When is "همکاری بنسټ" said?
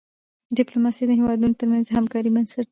1.97-2.65